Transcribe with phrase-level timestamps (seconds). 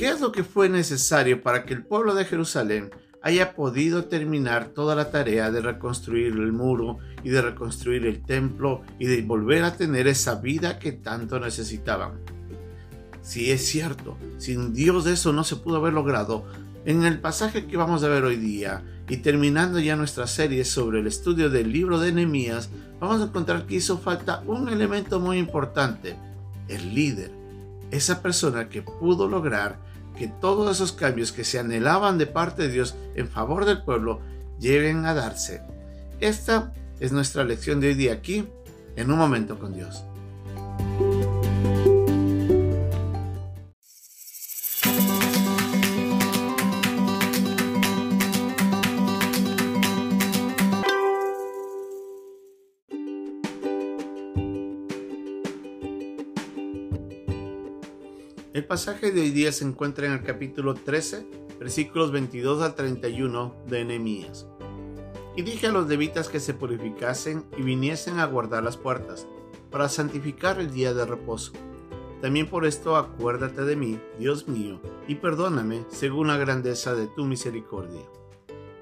[0.00, 2.88] ¿Qué es lo que fue necesario para que el pueblo de Jerusalén
[3.20, 8.80] haya podido terminar toda la tarea de reconstruir el muro y de reconstruir el templo
[8.98, 12.12] y de volver a tener esa vida que tanto necesitaban.
[13.20, 16.46] Si es cierto, sin Dios eso no se pudo haber logrado.
[16.86, 21.00] En el pasaje que vamos a ver hoy día y terminando ya nuestra serie sobre
[21.00, 22.70] el estudio del libro de Nehemías,
[23.00, 26.16] vamos a encontrar que hizo falta un elemento muy importante,
[26.68, 27.32] el líder,
[27.90, 29.89] esa persona que pudo lograr
[30.20, 34.20] que todos esos cambios que se anhelaban de parte de Dios en favor del pueblo
[34.58, 35.62] lleguen a darse.
[36.20, 38.46] Esta es nuestra lección de hoy día aquí,
[38.96, 40.04] en un momento con Dios.
[58.60, 61.26] El pasaje de hoy día se encuentra en el capítulo 13,
[61.58, 64.46] versículos 22 al 31 de Nehemías.
[65.34, 69.26] Y dije a los levitas que se purificasen y viniesen a guardar las puertas,
[69.70, 71.52] para santificar el día de reposo.
[72.20, 77.24] También por esto acuérdate de mí, Dios mío, y perdóname según la grandeza de tu
[77.24, 78.02] misericordia.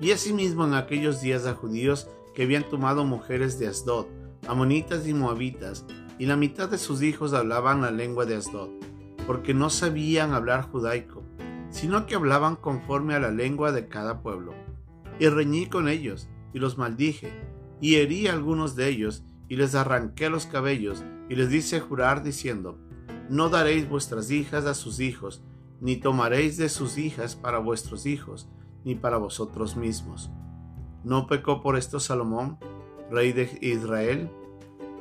[0.00, 4.06] Y asimismo en aquellos días a judíos que habían tomado mujeres de Asdod,
[4.48, 5.84] amonitas y moabitas,
[6.18, 8.70] y la mitad de sus hijos hablaban la lengua de Asdod
[9.28, 11.22] porque no sabían hablar judaico,
[11.68, 14.54] sino que hablaban conforme a la lengua de cada pueblo.
[15.20, 17.38] Y reñí con ellos, y los maldije,
[17.78, 22.22] y herí a algunos de ellos, y les arranqué los cabellos, y les dice jurar
[22.22, 22.78] diciendo,
[23.28, 25.44] No daréis vuestras hijas a sus hijos,
[25.78, 28.48] ni tomaréis de sus hijas para vuestros hijos,
[28.82, 30.30] ni para vosotros mismos.
[31.04, 32.58] ¿No pecó por esto Salomón,
[33.10, 34.30] rey de Israel?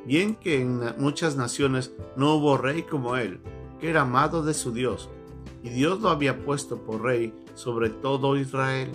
[0.06, 3.40] Bien que en muchas naciones no hubo rey como él,
[3.80, 5.10] que era amado de su Dios,
[5.64, 8.92] y Dios lo había puesto por rey sobre todo Israel.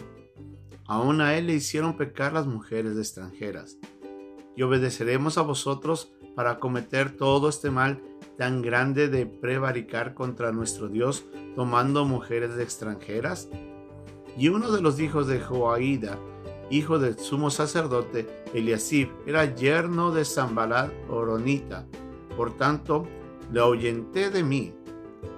[0.86, 3.78] Aún a él le hicieron pecar las mujeres extranjeras.
[4.56, 8.00] Y obedeceremos a vosotros para cometer todo este mal
[8.38, 11.24] tan grande de prevaricar contra nuestro Dios
[11.54, 13.48] tomando mujeres extranjeras?
[14.36, 16.18] Y uno de los hijos de Joaída,
[16.70, 21.86] hijo del sumo sacerdote Eliasib, era yerno de Zambalat Oronita.
[22.36, 23.06] Por tanto,
[23.52, 24.74] le ahuyenté de mí.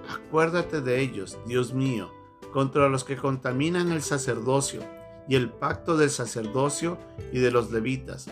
[0.09, 2.09] Acuérdate de ellos, Dios mío,
[2.53, 4.81] contra los que contaminan el sacerdocio
[5.27, 6.97] y el pacto del sacerdocio
[7.33, 8.27] y de los levitas.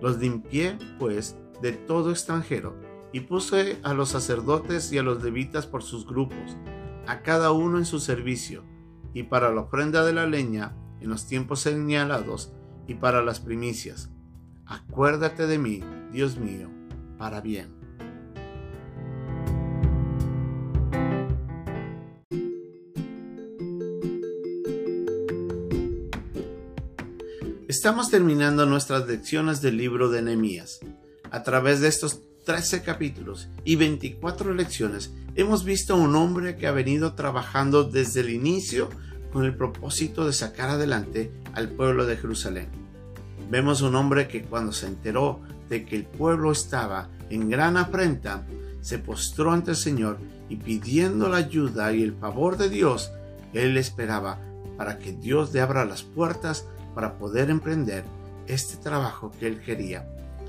[0.00, 2.74] Los limpié, pues, de todo extranjero,
[3.12, 6.56] y puse a los sacerdotes y a los levitas por sus grupos,
[7.06, 8.64] a cada uno en su servicio,
[9.14, 12.52] y para la ofrenda de la leña en los tiempos señalados,
[12.88, 14.10] y para las primicias.
[14.66, 15.80] Acuérdate de mí,
[16.12, 16.68] Dios mío,
[17.16, 17.81] para bien.
[27.72, 30.80] Estamos terminando nuestras lecciones del libro de Nehemías.
[31.30, 36.66] A través de estos 13 capítulos y 24 lecciones hemos visto a un hombre que
[36.66, 38.90] ha venido trabajando desde el inicio
[39.32, 42.68] con el propósito de sacar adelante al pueblo de Jerusalén.
[43.48, 45.40] Vemos un hombre que cuando se enteró
[45.70, 48.46] de que el pueblo estaba en gran afrenta,
[48.82, 50.18] se postró ante el Señor
[50.50, 53.12] y pidiendo la ayuda y el favor de Dios,
[53.54, 54.38] él esperaba
[54.76, 58.04] para que Dios le abra las puertas para poder emprender
[58.46, 60.08] este trabajo que él quería,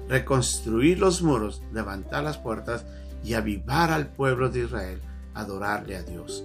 [0.10, 2.86] reconstruir los muros, levantar las puertas
[3.24, 5.02] y avivar al pueblo de Israel
[5.34, 6.44] adorarle a Dios.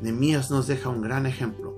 [0.00, 1.76] Nemías nos deja un gran ejemplo.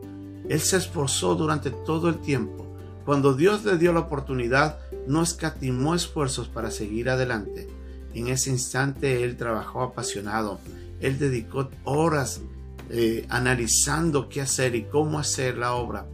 [0.48, 2.66] Él se esforzó durante todo el tiempo.
[3.04, 7.68] Cuando Dios le dio la oportunidad, no escatimó esfuerzos para seguir adelante.
[8.14, 10.60] En ese instante él trabajó apasionado.
[11.00, 12.42] Él dedicó horas
[12.90, 16.06] eh, analizando qué hacer y cómo hacer la obra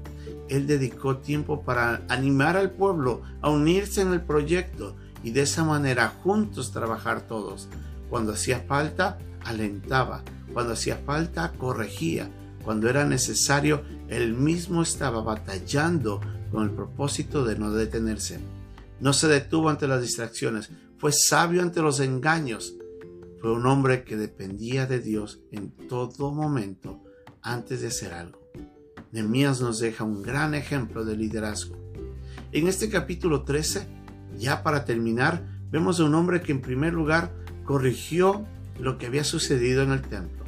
[0.49, 5.65] él dedicó tiempo para animar al pueblo a unirse en el proyecto y de esa
[5.65, 7.69] manera juntos trabajar todos.
[8.09, 10.23] Cuando hacía falta, alentaba.
[10.53, 12.31] Cuando hacía falta, corregía.
[12.63, 16.21] Cuando era necesario, él mismo estaba batallando
[16.51, 18.41] con el propósito de no detenerse.
[19.01, 22.77] No se detuvo ante las distracciones, fue sabio ante los engaños.
[23.41, 27.03] Fue un hombre que dependía de Dios en todo momento
[27.43, 28.46] antes de hacer algo.
[29.17, 31.75] Nehemías nos deja un gran ejemplo de liderazgo.
[32.53, 33.87] En este capítulo 13,
[34.39, 37.33] ya para terminar, vemos a un hombre que en primer lugar
[37.65, 38.45] corrigió
[38.79, 40.45] lo que había sucedido en el templo.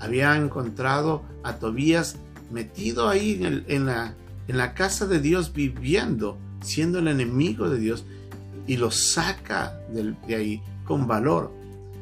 [0.00, 2.16] Había encontrado a Tobías
[2.50, 8.06] metido ahí en, la, casa de Dios viviendo, siendo el enemigo de Dios,
[8.66, 11.52] y lo saca de ahí con valor.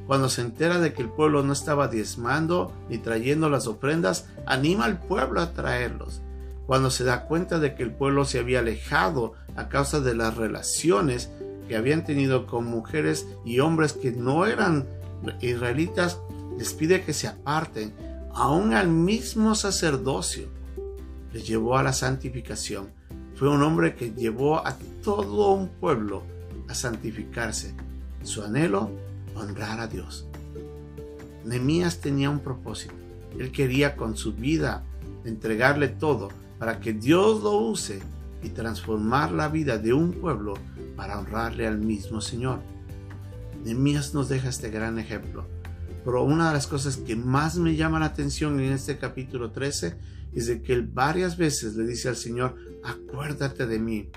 [0.07, 4.85] Cuando se entera de que el pueblo no estaba diezmando ni trayendo las ofrendas, anima
[4.85, 6.23] al pueblo a traerlos.
[6.67, 10.37] Cuando se da cuenta de que el pueblo se había alejado a causa de las
[10.37, 11.31] relaciones
[11.69, 14.87] que habían tenido con mujeres y hombres que no eran
[15.41, 16.19] israelitas,
[16.59, 17.93] les pide que se aparten,
[18.33, 20.49] aún al mismo sacerdocio.
[21.33, 22.91] Les llevó a la santificación.
[23.35, 26.23] Fue un hombre que llevó a todo un pueblo
[26.69, 27.75] a santificarse.
[28.23, 28.91] Su anhelo,
[29.37, 30.27] honrar a Dios.
[31.45, 32.95] Nehemías tenía un propósito.
[33.39, 34.85] Él quería con su vida
[35.25, 36.29] entregarle todo
[36.59, 38.01] para que Dios lo use
[38.43, 40.55] y transformar la vida de un pueblo
[40.97, 42.61] para honrarle al mismo Señor.
[43.65, 45.45] Nehemías nos deja este gran ejemplo.
[46.05, 49.99] Pero una de las cosas que más me llama la atención en este capítulo 13
[50.35, 52.55] es de que él varias veces le dice al Señor,
[52.85, 54.09] acuérdate de mí.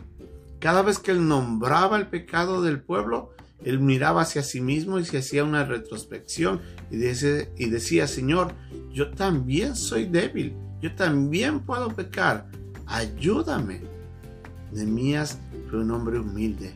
[0.60, 3.32] Cada vez que él nombraba el pecado del pueblo,
[3.70, 8.54] él miraba hacia sí mismo y se hacía una retrospección y, decía, Señor,
[8.92, 12.50] yo también soy débil, yo también puedo pecar,
[12.88, 13.82] ayúdame.
[14.72, 15.40] Nehemías
[15.70, 16.74] fue un hombre humilde,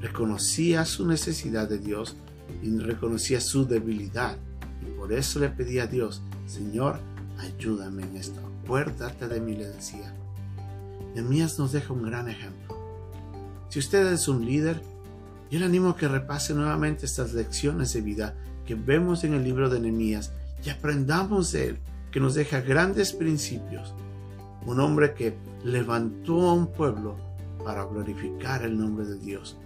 [0.00, 2.16] reconocía su necesidad de Dios
[2.62, 4.36] y reconocía su debilidad.
[4.82, 6.98] Y por eso le pedía a Dios, Señor,
[7.38, 8.40] ayúdame en esto.
[8.64, 10.14] Acuérdate de mí, le decía.
[11.14, 12.76] Nehemías nos deja un gran ejemplo.
[13.68, 14.82] Si usted es un líder,
[15.50, 19.42] yo le animo a que repase nuevamente estas lecciones de vida que vemos en el
[19.42, 20.32] libro de Nehemías
[20.64, 21.78] y aprendamos de él,
[22.12, 23.94] que nos deja grandes principios.
[24.64, 27.16] Un hombre que levantó a un pueblo
[27.64, 29.56] para glorificar el nombre de Dios.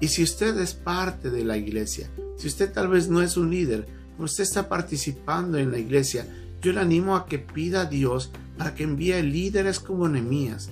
[0.00, 3.50] Y si usted es parte de la iglesia, si usted tal vez no es un
[3.50, 3.88] líder,
[4.18, 6.26] usted está participando en la iglesia,
[6.62, 10.70] yo le animo a que pida a Dios para que envíe líderes como Nehemías,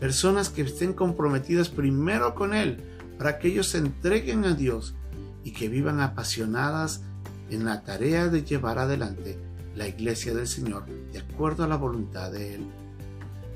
[0.00, 2.82] personas que estén comprometidas primero con Él,
[3.18, 4.94] para que ellos se entreguen a Dios
[5.44, 7.02] y que vivan apasionadas
[7.50, 9.38] en la tarea de llevar adelante
[9.74, 12.66] la iglesia del Señor de acuerdo a la voluntad de Él.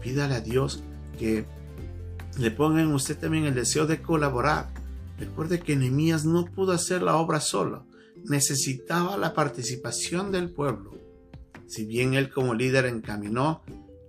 [0.02, 0.82] Pídale a Dios
[1.18, 1.46] que
[2.38, 4.68] le ponga en usted también el deseo de colaborar.
[5.18, 7.86] Recuerde que Nehemías no pudo hacer la obra solo,
[8.24, 10.92] necesitaba la participación del pueblo.
[11.66, 13.62] Si bien él como líder encaminó,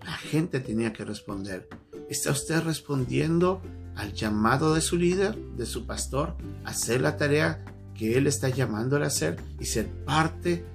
[0.04, 1.70] la gente tenía que responder.
[2.10, 3.62] ¿Está usted respondiendo
[3.96, 6.36] al llamado de su líder, de su pastor,
[6.66, 7.64] hacer la tarea
[7.94, 10.66] que él está llamándole a hacer y ser parte,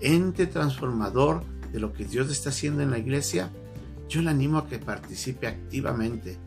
[0.00, 1.42] ente transformador
[1.72, 3.50] de lo que Dios está haciendo en la iglesia,
[4.08, 6.38] yo le animo a que participe activamente.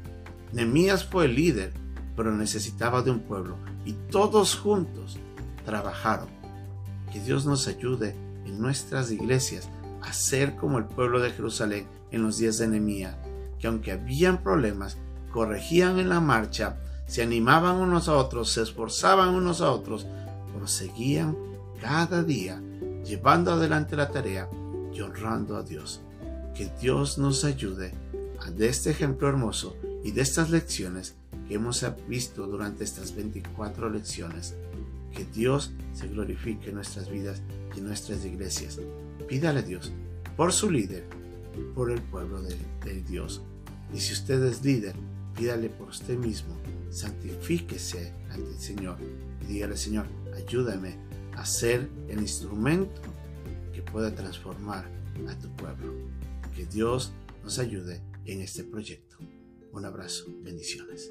[0.53, 1.73] Nemías fue el líder,
[2.15, 5.17] pero necesitaba de un pueblo y todos juntos
[5.65, 6.27] trabajaron.
[7.11, 9.69] Que Dios nos ayude en nuestras iglesias
[10.01, 13.15] a ser como el pueblo de Jerusalén en los días de Nehemías,
[13.59, 14.97] que aunque habían problemas,
[15.31, 20.05] corregían en la marcha, se animaban unos a otros, se esforzaban unos a otros,
[20.57, 21.35] proseguían
[21.81, 22.61] cada día
[23.03, 24.49] llevando adelante la tarea
[24.93, 26.01] y honrando a Dios.
[26.55, 27.93] Que Dios nos ayude
[28.39, 31.15] a de este ejemplo hermoso y de estas lecciones
[31.47, 34.55] que hemos visto durante estas 24 lecciones.
[35.11, 37.41] Que Dios se glorifique en nuestras vidas
[37.75, 38.79] y en nuestras iglesias.
[39.27, 39.91] Pídale a Dios
[40.37, 41.05] por su líder,
[41.75, 42.55] por el pueblo de,
[42.85, 43.41] de Dios.
[43.93, 44.95] Y si usted es líder,
[45.35, 46.55] Pídale por usted mismo,
[46.89, 48.97] santifíquese ante el Señor
[49.41, 50.05] y dígale, Señor,
[50.35, 50.97] ayúdame
[51.33, 53.01] a ser el instrumento
[53.73, 54.89] que pueda transformar
[55.27, 55.93] a tu pueblo.
[56.55, 57.11] Que Dios
[57.43, 59.17] nos ayude en este proyecto.
[59.71, 61.09] Un abrazo, bendiciones.